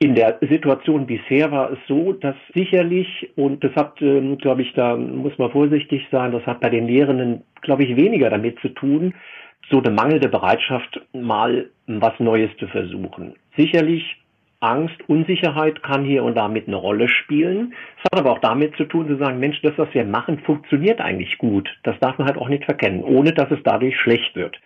In 0.00 0.14
der 0.14 0.38
Situation 0.40 1.06
bisher 1.06 1.50
war 1.50 1.72
es 1.72 1.78
so, 1.88 2.12
dass 2.12 2.34
sicherlich, 2.54 3.30
und 3.36 3.64
das 3.64 3.74
hat, 3.74 4.02
ähm, 4.02 4.36
glaube 4.38 4.62
ich, 4.62 4.72
da 4.74 4.96
muss 4.96 5.38
man 5.38 5.50
vorsichtig 5.50 6.06
sein, 6.10 6.32
das 6.32 6.44
hat 6.44 6.60
bei 6.60 6.68
den 6.68 6.86
Lehrenden, 6.86 7.42
glaube 7.62 7.84
ich, 7.84 7.96
weniger 7.96 8.28
damit 8.28 8.58
zu 8.60 8.68
tun, 8.70 9.14
so 9.70 9.80
eine 9.80 9.92
mangelnde 9.92 10.28
Bereitschaft, 10.28 11.00
mal 11.14 11.70
was 11.86 12.12
Neues 12.18 12.50
zu 12.58 12.66
versuchen. 12.66 13.34
Sicherlich 13.56 14.18
Angst, 14.64 14.96
Unsicherheit 15.08 15.82
kann 15.82 16.04
hier 16.04 16.24
und 16.24 16.36
da 16.36 16.48
mit 16.48 16.66
eine 16.66 16.76
Rolle 16.76 17.08
spielen. 17.08 17.74
Es 17.98 18.04
hat 18.04 18.20
aber 18.20 18.32
auch 18.32 18.40
damit 18.40 18.76
zu 18.76 18.84
tun, 18.84 19.06
zu 19.06 19.16
sagen, 19.16 19.38
Mensch, 19.38 19.60
das, 19.62 19.74
was 19.76 19.92
wir 19.92 20.04
machen, 20.04 20.38
funktioniert 20.40 21.00
eigentlich 21.00 21.36
gut. 21.38 21.68
Das 21.82 21.98
darf 22.00 22.18
man 22.18 22.26
halt 22.26 22.38
auch 22.38 22.48
nicht 22.48 22.64
verkennen, 22.64 23.04
ohne 23.04 23.32
dass 23.32 23.50
es 23.50 23.58
dadurch 23.62 23.98
schlecht 24.00 24.34
wird. 24.34 24.58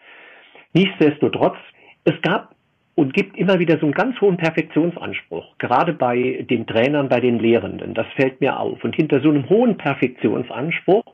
Nichtsdestotrotz, 0.72 1.56
es 2.04 2.14
gab 2.22 2.54
und 2.94 3.14
gibt 3.14 3.36
immer 3.36 3.58
wieder 3.58 3.78
so 3.78 3.86
einen 3.86 3.94
ganz 3.94 4.20
hohen 4.20 4.36
Perfektionsanspruch, 4.36 5.56
gerade 5.58 5.92
bei 5.92 6.46
den 6.48 6.66
Trainern, 6.66 7.08
bei 7.08 7.20
den 7.20 7.38
Lehrenden. 7.38 7.94
Das 7.94 8.06
fällt 8.16 8.40
mir 8.40 8.58
auf. 8.58 8.82
Und 8.82 8.96
hinter 8.96 9.20
so 9.20 9.30
einem 9.30 9.48
hohen 9.48 9.76
Perfektionsanspruch 9.76 11.04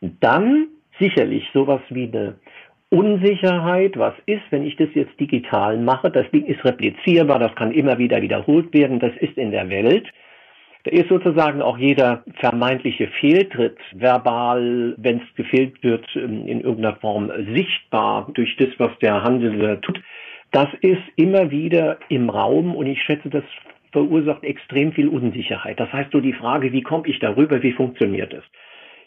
dann 0.00 0.68
sicherlich 0.98 1.48
sowas 1.52 1.80
wie 1.88 2.04
eine 2.04 2.36
Unsicherheit, 2.90 3.96
was 3.96 4.14
ist, 4.26 4.42
wenn 4.50 4.66
ich 4.66 4.74
das 4.74 4.88
jetzt 4.94 5.18
digital 5.20 5.78
mache, 5.78 6.10
das 6.10 6.28
Ding 6.32 6.44
ist 6.44 6.64
replizierbar, 6.64 7.38
das 7.38 7.54
kann 7.54 7.70
immer 7.70 7.98
wieder 7.98 8.20
wiederholt 8.20 8.74
werden, 8.74 8.98
das 8.98 9.12
ist 9.20 9.38
in 9.38 9.52
der 9.52 9.70
Welt. 9.70 10.08
Da 10.82 10.90
ist 10.90 11.08
sozusagen 11.08 11.62
auch 11.62 11.78
jeder 11.78 12.24
vermeintliche 12.40 13.06
Fehltritt 13.20 13.78
verbal, 13.92 14.94
wenn 14.96 15.18
es 15.18 15.34
gefehlt 15.36 15.82
wird, 15.84 16.04
ähm, 16.16 16.48
in 16.48 16.62
irgendeiner 16.62 16.96
Form 16.96 17.30
sichtbar 17.54 18.28
durch 18.34 18.56
das, 18.56 18.70
was 18.78 18.90
der 18.98 19.22
Handelnde 19.22 19.80
tut. 19.82 20.00
Das 20.50 20.68
ist 20.80 21.02
immer 21.14 21.50
wieder 21.52 21.98
im 22.08 22.28
Raum 22.28 22.74
und 22.74 22.86
ich 22.86 23.00
schätze, 23.02 23.28
das 23.28 23.44
verursacht 23.92 24.42
extrem 24.42 24.92
viel 24.92 25.08
Unsicherheit. 25.08 25.78
Das 25.78 25.92
heißt 25.92 26.10
so 26.10 26.20
die 26.20 26.32
Frage, 26.32 26.72
wie 26.72 26.82
komme 26.82 27.06
ich 27.06 27.20
darüber, 27.20 27.62
wie 27.62 27.72
funktioniert 27.72 28.32
es? 28.32 28.42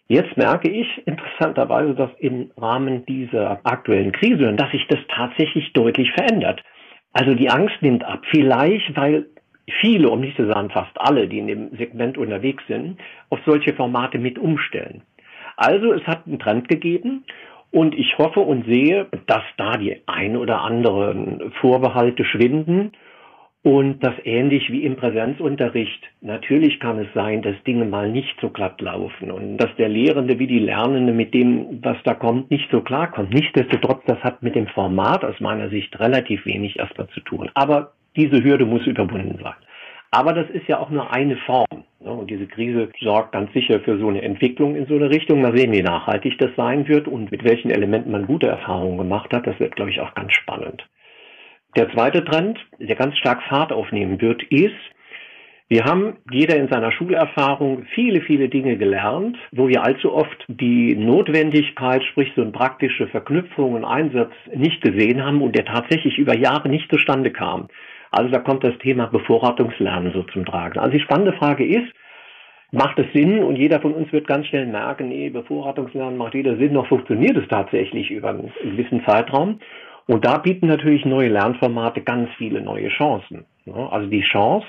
Jetzt 0.07 0.35
merke 0.35 0.69
ich 0.69 0.87
interessanterweise, 1.07 1.95
dass 1.95 2.11
im 2.19 2.51
Rahmen 2.57 3.05
dieser 3.05 3.61
aktuellen 3.63 4.11
Krise, 4.11 4.53
dass 4.53 4.71
sich 4.71 4.85
das 4.87 4.99
tatsächlich 5.07 5.71
deutlich 5.73 6.11
verändert. 6.11 6.61
Also 7.13 7.35
die 7.35 7.49
Angst 7.49 7.81
nimmt 7.81 8.03
ab. 8.03 8.21
Vielleicht, 8.29 8.95
weil 8.97 9.27
viele, 9.81 10.09
um 10.09 10.19
nicht 10.19 10.35
zu 10.35 10.45
sagen 10.47 10.69
fast 10.69 10.99
alle, 10.99 11.27
die 11.27 11.39
in 11.39 11.47
dem 11.47 11.77
Segment 11.77 12.17
unterwegs 12.17 12.63
sind, 12.67 12.99
auf 13.29 13.39
solche 13.45 13.73
Formate 13.73 14.19
mit 14.19 14.37
umstellen. 14.37 15.03
Also 15.55 15.93
es 15.93 16.05
hat 16.05 16.27
einen 16.27 16.39
Trend 16.39 16.67
gegeben 16.67 17.23
und 17.71 17.95
ich 17.95 18.17
hoffe 18.17 18.41
und 18.41 18.65
sehe, 18.65 19.07
dass 19.27 19.43
da 19.57 19.77
die 19.77 20.01
ein 20.05 20.35
oder 20.35 20.61
anderen 20.61 21.51
Vorbehalte 21.61 22.25
schwinden 22.25 22.91
Und 23.63 24.03
das 24.03 24.13
ähnlich 24.25 24.69
wie 24.69 24.83
im 24.83 24.97
Präsenzunterricht. 24.97 26.03
Natürlich 26.19 26.81
kann 26.81 26.99
es 26.99 27.07
sein, 27.13 27.41
dass 27.41 27.55
Dinge 27.63 27.85
mal 27.85 28.11
nicht 28.11 28.35
so 28.41 28.49
glatt 28.49 28.81
laufen 28.81 29.31
und 29.31 29.55
dass 29.55 29.73
der 29.77 29.87
Lehrende 29.87 30.37
wie 30.37 30.47
die 30.47 30.59
Lernende 30.59 31.13
mit 31.13 31.33
dem, 31.33 31.79
was 31.81 31.95
da 32.03 32.13
kommt, 32.13 32.51
nicht 32.51 32.69
so 32.71 32.81
klarkommt. 32.81 33.33
Nichtsdestotrotz, 33.33 34.01
das 34.05 34.19
hat 34.19 34.43
mit 34.43 34.55
dem 34.55 34.67
Format 34.67 35.23
aus 35.23 35.39
meiner 35.39 35.69
Sicht 35.69 35.97
relativ 35.97 36.45
wenig 36.45 36.77
erstmal 36.77 37.07
zu 37.07 37.21
tun. 37.21 37.49
Aber 37.53 37.93
diese 38.17 38.43
Hürde 38.43 38.65
muss 38.65 38.85
überwunden 38.85 39.39
sein. 39.41 39.55
Aber 40.11 40.33
das 40.33 40.49
ist 40.49 40.67
ja 40.67 40.79
auch 40.79 40.89
nur 40.89 41.13
eine 41.13 41.37
Form. 41.37 41.85
Ne? 42.01 42.11
Und 42.11 42.29
diese 42.29 42.47
Krise 42.47 42.89
sorgt 42.99 43.31
ganz 43.31 43.51
sicher 43.53 43.79
für 43.79 43.97
so 43.97 44.09
eine 44.09 44.21
Entwicklung 44.23 44.75
in 44.75 44.87
so 44.87 44.95
eine 44.95 45.09
Richtung. 45.09 45.41
Mal 45.41 45.55
sehen, 45.57 45.71
wie 45.71 45.81
nachhaltig 45.81 46.37
das 46.37 46.51
sein 46.57 46.87
wird 46.89 47.07
und 47.07 47.31
mit 47.31 47.45
welchen 47.45 47.71
Elementen 47.71 48.11
man 48.11 48.27
gute 48.27 48.47
Erfahrungen 48.47 48.97
gemacht 48.97 49.33
hat. 49.33 49.47
Das 49.47 49.57
wird, 49.59 49.75
glaube 49.77 49.89
ich, 49.89 50.01
auch 50.01 50.13
ganz 50.15 50.33
spannend. 50.33 50.85
Der 51.75 51.91
zweite 51.91 52.23
Trend, 52.23 52.59
der 52.79 52.95
ganz 52.95 53.17
stark 53.17 53.41
Fahrt 53.43 53.71
aufnehmen 53.71 54.21
wird, 54.21 54.43
ist, 54.43 54.75
wir 55.69 55.85
haben 55.85 56.17
jeder 56.29 56.55
in 56.57 56.67
seiner 56.67 56.91
Schulerfahrung 56.91 57.85
viele, 57.95 58.21
viele 58.21 58.47
Dinge 58.47 58.77
gelernt, 58.77 59.37
wo 59.51 59.67
wir 59.67 59.83
allzu 59.83 60.13
oft 60.13 60.45
die 60.47 60.95
Notwendigkeit, 60.95 62.03
sprich 62.03 62.31
so 62.35 62.43
eine 62.43 62.51
praktische 62.51 63.07
Verknüpfung 63.07 63.73
und 63.73 63.85
Einsatz 63.85 64.31
nicht 64.53 64.83
gesehen 64.83 65.25
haben 65.25 65.41
und 65.41 65.55
der 65.55 65.65
tatsächlich 65.65 66.19
über 66.19 66.37
Jahre 66.37 66.69
nicht 66.69 66.91
zustande 66.91 67.31
kam. 67.31 67.69
Also 68.11 68.29
da 68.29 68.37
kommt 68.37 68.63
das 68.63 68.77
Thema 68.77 69.07
Bevorratungslernen 69.07 70.13
so 70.13 70.21
zum 70.23 70.45
Tragen. 70.45 70.77
Also 70.77 70.91
die 70.91 71.03
spannende 71.03 71.33
Frage 71.33 71.65
ist, 71.65 71.91
macht 72.71 72.99
es 72.99 73.11
Sinn 73.13 73.43
und 73.43 73.55
jeder 73.55 73.79
von 73.81 73.93
uns 73.93 74.11
wird 74.13 74.27
ganz 74.27 74.45
schnell 74.45 74.67
merken, 74.67 75.09
nee, 75.09 75.31
Bevorratungslernen 75.31 76.17
macht 76.17 76.35
weder 76.35 76.55
Sinn, 76.57 76.73
noch 76.73 76.87
funktioniert 76.87 77.37
es 77.37 77.47
tatsächlich 77.47 78.11
über 78.11 78.29
einen 78.29 78.53
gewissen 78.61 79.03
Zeitraum. 79.05 79.59
Und 80.05 80.25
da 80.25 80.37
bieten 80.37 80.67
natürlich 80.67 81.05
neue 81.05 81.29
Lernformate 81.29 82.01
ganz 82.01 82.29
viele 82.37 82.61
neue 82.61 82.89
Chancen. 82.89 83.45
Also 83.65 84.09
die 84.09 84.23
Chance, 84.23 84.67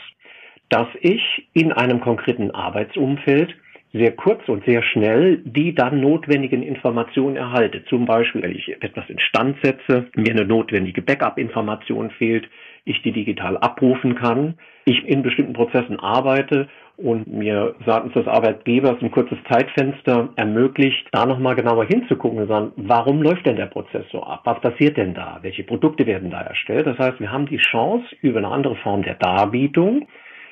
dass 0.68 0.88
ich 1.00 1.48
in 1.52 1.72
einem 1.72 2.00
konkreten 2.00 2.50
Arbeitsumfeld 2.52 3.54
sehr 3.92 4.12
kurz 4.12 4.48
und 4.48 4.64
sehr 4.64 4.82
schnell 4.82 5.40
die 5.44 5.74
dann 5.74 6.00
notwendigen 6.00 6.62
Informationen 6.62 7.36
erhalte. 7.36 7.84
Zum 7.84 8.06
Beispiel, 8.06 8.42
wenn 8.42 8.56
ich 8.56 8.68
etwas 8.82 9.08
instand 9.08 9.56
setze, 9.62 10.08
mir 10.16 10.32
eine 10.32 10.44
notwendige 10.44 11.00
Backup-Information 11.00 12.10
fehlt, 12.10 12.48
ich 12.84 13.00
die 13.02 13.12
digital 13.12 13.56
abrufen 13.56 14.16
kann, 14.16 14.54
ich 14.84 15.04
in 15.06 15.22
bestimmten 15.22 15.52
Prozessen 15.52 15.98
arbeite 16.00 16.68
und 16.96 17.26
mir 17.26 17.74
seitens 17.84 18.12
des 18.12 18.26
Arbeitgebers 18.26 19.02
ein 19.02 19.10
kurzes 19.10 19.38
Zeitfenster 19.50 20.28
ermöglicht, 20.36 21.08
da 21.12 21.26
nochmal 21.26 21.56
genauer 21.56 21.86
hinzugucken 21.86 22.38
und 22.38 22.48
sagen, 22.48 22.72
warum 22.76 23.22
läuft 23.22 23.46
denn 23.46 23.56
der 23.56 23.66
Prozess 23.66 24.04
so 24.12 24.22
ab? 24.22 24.42
Was 24.44 24.60
passiert 24.60 24.96
denn 24.96 25.14
da? 25.14 25.38
Welche 25.42 25.64
Produkte 25.64 26.06
werden 26.06 26.30
da 26.30 26.40
erstellt? 26.42 26.86
Das 26.86 26.98
heißt, 26.98 27.20
wir 27.20 27.32
haben 27.32 27.46
die 27.46 27.58
Chance, 27.58 28.06
über 28.20 28.38
eine 28.38 28.48
andere 28.48 28.76
Form 28.76 29.02
der 29.02 29.14
Darbietung 29.14 30.06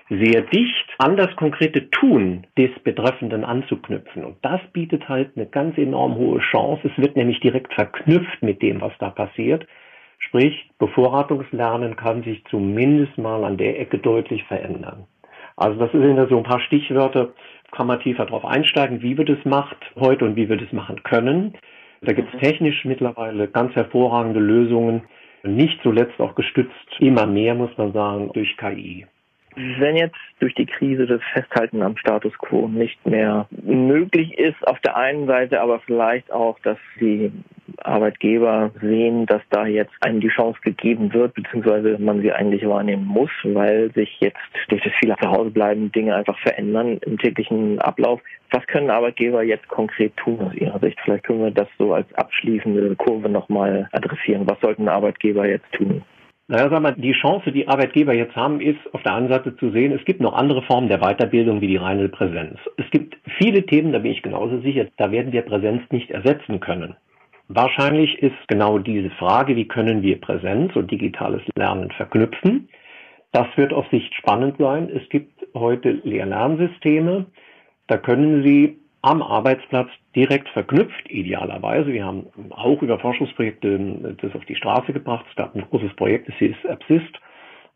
sehr 0.09 0.43
dicht 0.43 0.89
an 0.99 1.17
das 1.17 1.35
konkrete 1.37 1.89
Tun 1.91 2.47
des 2.59 2.71
Betreffenden 2.85 3.45
anzuknüpfen. 3.45 4.25
Und 4.25 4.37
das 4.43 4.61
bietet 4.73 5.09
halt 5.09 5.31
eine 5.37 5.47
ganz 5.47 5.79
enorm 5.79 6.17
hohe 6.17 6.41
Chance. 6.41 6.91
Es 6.91 7.03
wird 7.03 7.17
nämlich 7.17 7.41
direkt 7.41 7.73
verknüpft 7.73 8.43
mit 8.43 8.61
dem, 8.63 8.81
was 8.81 8.93
da 8.99 9.11
passiert. 9.11 9.67
Sprich, 10.19 10.71
Bevorratungslernen 10.79 11.97
kann 11.97 12.23
sich 12.25 12.45
zumindest 12.51 13.17
mal 13.17 13.45
an 13.45 13.57
der 13.57 13.81
Ecke 13.81 13.99
deutlich 13.99 14.45
verändern. 14.45 15.07
Also 15.63 15.79
das 15.79 15.93
sind 15.93 16.17
ja 16.17 16.27
so 16.27 16.39
ein 16.39 16.43
paar 16.43 16.59
Stichwörter, 16.59 17.29
kann 17.71 17.87
man 17.87 18.01
tiefer 18.01 18.27
darauf 18.27 18.45
einsteigen, 18.45 19.01
wie 19.01 19.17
wir 19.17 19.25
das 19.25 19.39
macht 19.45 19.77
heute 19.95 20.25
und 20.25 20.35
wie 20.35 20.49
wir 20.49 20.57
das 20.57 20.73
machen 20.73 21.05
können. 21.05 21.55
Da 22.01 22.13
gibt 22.13 22.35
es 22.35 22.41
technisch 22.41 22.85
mittlerweile 22.85 23.47
ganz 23.47 23.73
hervorragende 23.77 24.41
Lösungen, 24.41 25.03
nicht 25.45 25.81
zuletzt 25.85 26.19
auch 26.19 26.35
gestützt 26.35 26.75
immer 26.99 27.27
mehr, 27.27 27.55
muss 27.55 27.71
man 27.79 27.93
sagen, 27.93 28.31
durch 28.33 28.57
KI. 28.57 29.07
Wenn 29.55 29.97
jetzt 29.97 30.17
durch 30.41 30.55
die 30.55 30.67
Krise 30.67 31.07
das 31.07 31.21
Festhalten 31.33 31.83
am 31.83 31.97
Status 31.97 32.37
quo 32.39 32.67
nicht 32.67 33.07
mehr 33.07 33.47
möglich 33.51 34.37
ist, 34.37 34.67
auf 34.67 34.81
der 34.81 34.97
einen 34.97 35.29
Seite 35.29 35.61
aber 35.61 35.79
vielleicht 35.79 36.33
auch, 36.33 36.59
dass 36.61 36.79
die 36.99 37.31
Arbeitgeber 37.79 38.71
sehen, 38.81 39.27
dass 39.27 39.43
da 39.51 39.67
jetzt 39.67 39.93
einem 40.01 40.21
die 40.21 40.29
Chance 40.29 40.59
gegeben 40.63 41.13
wird, 41.13 41.35
beziehungsweise 41.35 41.99
man 41.99 42.21
sie 42.23 42.33
eigentlich 42.33 42.67
wahrnehmen 42.67 43.07
muss, 43.07 43.31
weil 43.45 43.93
sich 43.93 44.19
jetzt 44.21 44.39
durch 44.69 44.83
das 44.83 44.93
viele 45.01 45.17
Zuhausebleiben 45.21 45.93
Dinge 45.93 46.15
einfach 46.15 46.39
verändern 46.39 46.99
im 46.99 47.19
täglichen 47.19 47.79
Ablauf. 47.81 48.21
Was 48.51 48.67
können 48.67 48.91
Arbeitgeber 48.91 49.43
jetzt 49.43 49.69
konkret 49.69 50.17
tun 50.17 50.39
aus 50.41 50.55
Ihrer 50.55 50.79
Sicht? 50.81 50.99
Vielleicht 51.05 51.25
können 51.25 51.43
wir 51.43 51.51
das 51.51 51.69
so 51.79 51.95
als 51.95 52.07
abschließende 52.15 52.97
Kurve 52.97 53.29
nochmal 53.29 53.89
adressieren. 53.93 54.49
Was 54.49 54.61
sollten 54.61 54.89
Arbeitgeber 54.89 55.47
jetzt 55.47 55.71
tun? 55.73 56.03
Naja, 56.49 56.69
sag 56.69 56.83
mal, 56.83 56.95
die 56.95 57.13
Chance, 57.13 57.51
die 57.51 57.67
Arbeitgeber 57.67 58.13
jetzt 58.13 58.37
haben, 58.37 58.61
ist 58.61 58.79
auf 58.93 59.03
der 59.03 59.15
einen 59.15 59.29
Seite 59.29 59.57
zu 59.57 59.71
sehen, 59.71 59.93
es 59.93 60.05
gibt 60.05 60.21
noch 60.21 60.35
andere 60.35 60.61
Formen 60.63 60.89
der 60.89 60.99
Weiterbildung 60.99 61.63
wie 61.63 61.69
die 61.69 61.77
reine 61.77 62.11
Präsenz. 62.11 62.59
Es 62.77 62.91
gibt 62.91 63.17
viele 63.39 63.65
Themen, 63.65 63.93
da 63.93 64.01
bin 64.01 64.13
ich 64.13 64.23
genauso 64.23 64.61
sicher, 64.61 64.87
da 64.99 65.11
werden 65.11 65.33
wir 65.33 65.43
Präsenz 65.43 65.81
nicht 65.91 66.11
ersetzen 66.11 66.61
können. 66.61 66.95
Wahrscheinlich 67.55 68.19
ist 68.23 68.49
genau 68.49 68.79
diese 68.79 69.11
Frage, 69.11 69.57
wie 69.57 69.69
können 69.69 70.01
wir 70.01 70.19
Präsenz 70.19 70.75
und 70.75 70.91
digitales 70.91 71.43
Lernen 71.55 71.91
verknüpfen. 71.91 72.71
Das 73.33 73.47
wird 73.57 73.75
auf 73.75 73.87
Sicht 73.91 74.15
spannend 74.15 74.57
sein. 74.59 74.89
Es 74.89 75.07
gibt 75.11 75.47
heute 75.55 75.91
Lehr-Lernsysteme, 76.03 77.27
da 77.89 77.99
können 77.99 78.43
Sie 78.43 78.79
am 79.03 79.21
Arbeitsplatz 79.21 79.91
direkt 80.17 80.49
verknüpft, 80.49 81.11
idealerweise. 81.11 81.93
Wir 81.93 82.07
haben 82.07 82.27
auch 82.51 82.81
über 82.81 82.99
Forschungsprojekte 82.99 84.17
das 84.23 84.35
auf 84.35 84.47
die 84.47 84.57
Straße 84.57 84.95
gebracht. 84.95 85.27
Es 85.29 85.37
gab 85.37 85.55
ein 85.55 85.67
großes 85.69 85.95
Projekt, 85.97 86.29
das 86.29 86.37
hieß 86.37 86.57
Absist, 86.71 87.21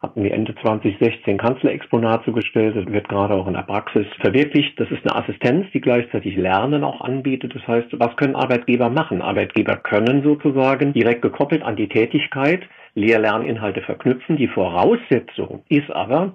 hatten 0.00 0.23
wir 0.23 0.33
Ende 0.33 0.55
2016 0.62 1.38
Kanzlerexponat 1.38 2.25
zugestellt. 2.25 2.76
Das 2.76 2.93
wird 2.93 3.09
gerade 3.09 3.35
auch 3.35 3.47
in 3.47 3.55
der 3.55 3.62
Praxis 3.62 4.07
verwirklicht. 4.21 4.79
Das 4.79 4.91
ist 4.91 5.09
eine 5.09 5.23
Assistenz, 5.23 5.67
die 5.73 5.81
gleichzeitig 5.81 6.37
Lernen 6.37 6.85
auch 6.85 7.00
anbietet. 7.00 7.55
Das 7.55 7.67
heißt, 7.67 7.88
was 7.99 8.15
können 8.17 8.37
Arbeitgeber 8.37 8.91
machen? 8.91 9.23
Arbeitgeber 9.23 9.76
können 9.76 10.23
sozusagen 10.23 10.93
direkt 10.93 11.23
gekoppelt 11.23 11.62
an 11.62 11.76
die 11.76 11.88
Tätigkeit 11.88 12.62
Lehr-Lerninhalte 12.95 13.83
verknüpfen. 13.83 14.37
Die 14.37 14.49
Voraussetzung 14.49 15.62
ist 15.69 15.91
aber, 15.91 16.35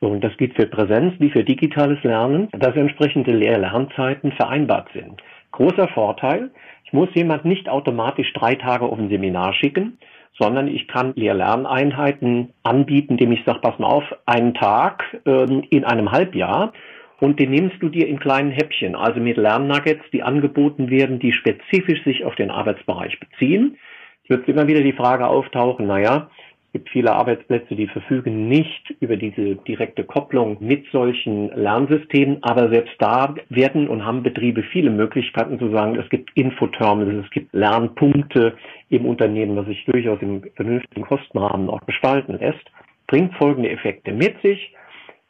und 0.00 0.22
das 0.22 0.36
gilt 0.36 0.54
für 0.54 0.66
Präsenz 0.66 1.14
wie 1.18 1.30
für 1.30 1.44
digitales 1.44 2.02
Lernen, 2.04 2.48
dass 2.52 2.76
entsprechende 2.76 3.32
Lehr-Lernzeiten 3.32 4.32
vereinbart 4.32 4.88
sind. 4.92 5.22
Großer 5.52 5.88
Vorteil, 5.88 6.50
ich 6.84 6.92
muss 6.92 7.08
jemand 7.14 7.44
nicht 7.44 7.68
automatisch 7.68 8.32
drei 8.34 8.54
Tage 8.56 8.84
auf 8.84 8.98
ein 8.98 9.08
Seminar 9.08 9.52
schicken, 9.54 9.98
sondern 10.38 10.68
ich 10.68 10.88
kann 10.88 11.12
Lehr-Lerneinheiten 11.14 12.52
anbieten, 12.62 13.12
indem 13.12 13.32
ich 13.32 13.44
sage, 13.44 13.60
pass 13.60 13.78
mal 13.78 13.86
auf, 13.86 14.04
einen 14.26 14.54
Tag 14.54 15.04
ähm, 15.26 15.64
in 15.70 15.84
einem 15.84 16.10
Halbjahr 16.10 16.72
und 17.20 17.38
den 17.38 17.50
nimmst 17.50 17.76
du 17.80 17.88
dir 17.88 18.08
in 18.08 18.18
kleinen 18.18 18.50
Häppchen, 18.50 18.96
also 18.96 19.20
mit 19.20 19.36
Lernnuggets, 19.36 20.04
die 20.12 20.22
angeboten 20.22 20.90
werden, 20.90 21.18
die 21.20 21.32
spezifisch 21.32 22.02
sich 22.04 22.24
auf 22.24 22.34
den 22.34 22.50
Arbeitsbereich 22.50 23.18
beziehen. 23.20 23.78
Es 24.24 24.30
wird 24.30 24.48
immer 24.48 24.66
wieder 24.66 24.82
die 24.82 24.92
Frage 24.92 25.26
auftauchen, 25.26 25.86
naja, 25.86 26.30
gibt 26.74 26.90
viele 26.90 27.12
Arbeitsplätze, 27.12 27.76
die 27.76 27.86
verfügen 27.86 28.48
nicht 28.48 28.90
über 28.98 29.16
diese 29.16 29.54
direkte 29.54 30.02
Kopplung 30.02 30.56
mit 30.58 30.84
solchen 30.90 31.48
Lernsystemen, 31.54 32.42
aber 32.42 32.68
selbst 32.68 32.96
da 32.98 33.32
werden 33.48 33.86
und 33.88 34.04
haben 34.04 34.24
Betriebe 34.24 34.64
viele 34.64 34.90
Möglichkeiten 34.90 35.60
zu 35.60 35.70
sagen, 35.70 35.96
es 35.96 36.10
gibt 36.10 36.36
Infoterminals, 36.36 37.26
es 37.26 37.30
gibt 37.30 37.54
Lernpunkte 37.54 38.54
im 38.90 39.06
Unternehmen, 39.06 39.56
was 39.56 39.66
sich 39.66 39.84
durchaus 39.84 40.20
im 40.20 40.42
vernünftigen 40.56 41.02
Kostenrahmen 41.06 41.70
auch 41.70 41.86
gestalten 41.86 42.38
lässt, 42.40 42.64
bringt 43.06 43.32
folgende 43.34 43.70
Effekte 43.70 44.12
mit 44.12 44.34
sich, 44.42 44.74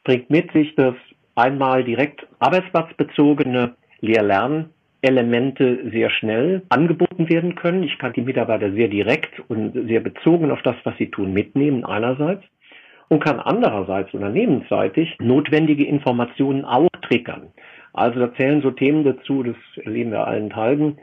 bringt 0.03 0.31
mit 0.31 0.51
sich, 0.51 0.73
dass 0.75 0.95
einmal 1.35 1.83
direkt 1.83 2.25
arbeitsplatzbezogene 2.39 3.75
Lehr-Lernen 4.01 4.71
Elemente 5.05 5.89
sehr 5.91 6.09
schnell 6.09 6.63
angeboten 6.69 7.29
werden 7.29 7.55
können. 7.55 7.83
Ich 7.83 7.97
kann 7.97 8.13
die 8.13 8.21
Mitarbeiter 8.21 8.71
sehr 8.71 8.87
direkt 8.87 9.39
und 9.49 9.87
sehr 9.87 10.01
bezogen 10.01 10.51
auf 10.51 10.61
das, 10.63 10.75
was 10.83 10.97
sie 10.97 11.09
tun, 11.09 11.33
mitnehmen 11.33 11.85
einerseits 11.85 12.43
und 13.07 13.23
kann 13.23 13.39
andererseits 13.39 14.13
unternehmensseitig 14.13 15.15
notwendige 15.19 15.85
Informationen 15.85 16.65
auch 16.65 16.89
triggern. 17.01 17.51
Also 17.93 18.19
da 18.19 18.33
zählen 18.35 18.61
so 18.61 18.71
Themen 18.71 19.03
dazu, 19.03 19.43
das 19.43 19.55
erleben 19.83 20.11
wir 20.11 20.27
allenthalben, 20.27 20.97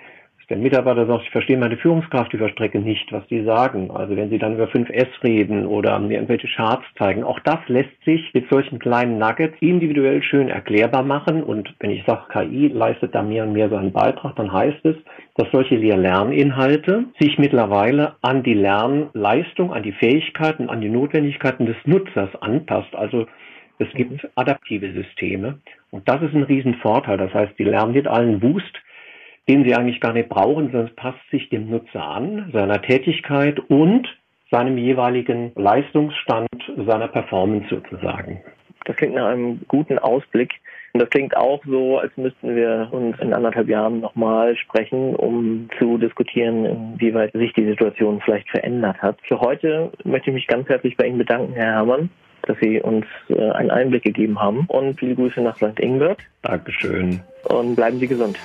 der 0.52 0.60
Mitarbeiter 0.60 1.06
sagt, 1.06 1.22
ich 1.22 1.30
verstehe 1.30 1.56
meine 1.56 1.78
Führungskraft 1.78 2.34
über 2.34 2.50
Strecke 2.50 2.78
nicht, 2.78 3.10
was 3.10 3.26
die 3.28 3.42
sagen. 3.42 3.90
Also 3.90 4.16
wenn 4.16 4.28
sie 4.28 4.36
dann 4.36 4.56
über 4.56 4.66
5S 4.66 5.08
reden 5.24 5.64
oder 5.64 5.98
mir 5.98 6.16
irgendwelche 6.16 6.46
Charts 6.46 6.84
zeigen, 6.98 7.24
auch 7.24 7.40
das 7.40 7.56
lässt 7.68 8.04
sich 8.04 8.34
mit 8.34 8.50
solchen 8.50 8.78
kleinen 8.78 9.16
Nuggets 9.16 9.56
individuell 9.60 10.22
schön 10.22 10.50
erklärbar 10.50 11.04
machen. 11.04 11.42
Und 11.42 11.74
wenn 11.80 11.90
ich 11.90 12.04
sage, 12.04 12.24
KI 12.30 12.68
leistet 12.68 13.14
da 13.14 13.22
mehr 13.22 13.44
und 13.44 13.54
mehr 13.54 13.70
seinen 13.70 13.92
Beitrag, 13.92 14.36
dann 14.36 14.52
heißt 14.52 14.84
es, 14.84 14.96
dass 15.36 15.50
solche 15.52 15.76
Lehr-Lerninhalte 15.76 17.04
sich 17.18 17.38
mittlerweile 17.38 18.16
an 18.20 18.42
die 18.42 18.52
Lernleistung, 18.52 19.72
an 19.72 19.82
die 19.82 19.92
Fähigkeiten, 19.92 20.68
an 20.68 20.82
die 20.82 20.90
Notwendigkeiten 20.90 21.64
des 21.64 21.76
Nutzers 21.86 22.28
anpasst. 22.42 22.94
Also 22.94 23.26
es 23.78 23.88
gibt 23.94 24.28
adaptive 24.34 24.92
Systeme. 24.92 25.60
Und 25.90 26.06
das 26.06 26.20
ist 26.20 26.34
ein 26.34 26.42
Riesenvorteil. 26.42 27.16
Das 27.16 27.32
heißt, 27.32 27.58
die 27.58 27.64
lernen 27.64 27.92
nicht 27.92 28.06
allen 28.06 28.38
Boost 28.38 28.82
den 29.48 29.64
sie 29.64 29.74
eigentlich 29.74 30.00
gar 30.00 30.12
nicht 30.12 30.28
brauchen, 30.28 30.70
sondern 30.70 30.86
es 30.88 30.94
passt 30.94 31.30
sich 31.30 31.48
dem 31.48 31.70
Nutzer 31.70 32.04
an, 32.04 32.50
seiner 32.52 32.80
Tätigkeit 32.80 33.58
und 33.58 34.06
seinem 34.50 34.78
jeweiligen 34.78 35.52
Leistungsstand, 35.56 36.48
seiner 36.76 37.08
Performance 37.08 37.68
sozusagen. 37.70 38.42
Das 38.84 38.96
klingt 38.96 39.14
nach 39.14 39.26
einem 39.26 39.60
guten 39.68 39.98
Ausblick. 39.98 40.52
Und 40.92 41.00
das 41.00 41.08
klingt 41.08 41.34
auch 41.36 41.62
so, 41.64 41.98
als 41.98 42.14
müssten 42.16 42.54
wir 42.54 42.88
uns 42.90 43.18
in 43.20 43.32
anderthalb 43.32 43.68
Jahren 43.68 44.00
nochmal 44.00 44.56
sprechen, 44.56 45.16
um 45.16 45.70
zu 45.78 45.96
diskutieren, 45.96 46.66
inwieweit 46.66 47.32
sich 47.32 47.52
die 47.54 47.66
Situation 47.66 48.20
vielleicht 48.20 48.50
verändert 48.50 49.00
hat. 49.00 49.16
Für 49.26 49.40
heute 49.40 49.90
möchte 50.04 50.30
ich 50.30 50.34
mich 50.34 50.46
ganz 50.46 50.68
herzlich 50.68 50.96
bei 50.96 51.06
Ihnen 51.06 51.18
bedanken, 51.18 51.54
Herr 51.54 51.76
Herrmann, 51.76 52.10
dass 52.42 52.58
Sie 52.60 52.80
uns 52.82 53.06
äh, 53.30 53.50
einen 53.52 53.70
Einblick 53.70 54.02
gegeben 54.02 54.38
haben. 54.38 54.66
Und 54.68 54.98
viele 54.98 55.14
Grüße 55.14 55.40
nach 55.40 55.56
St. 55.56 55.80
Ingbert. 55.80 56.18
Dankeschön. 56.42 57.20
Und 57.44 57.76
bleiben 57.76 57.98
Sie 57.98 58.08
gesund. 58.08 58.38